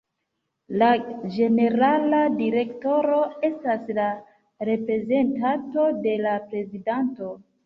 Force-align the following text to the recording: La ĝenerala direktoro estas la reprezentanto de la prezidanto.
La 0.83 0.87
ĝenerala 1.35 2.21
direktoro 2.39 3.19
estas 3.51 3.85
la 3.99 4.07
reprezentanto 4.71 5.87
de 6.09 6.17
la 6.25 6.35
prezidanto. 6.49 7.33